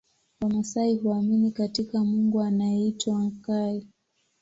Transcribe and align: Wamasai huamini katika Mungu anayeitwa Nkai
Wamasai 0.41 0.95
huamini 0.95 1.51
katika 1.51 1.99
Mungu 2.03 2.41
anayeitwa 2.41 3.23
Nkai 3.23 3.87